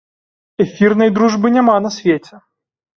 [0.65, 2.45] Эфірнай дружбы няма на свеце!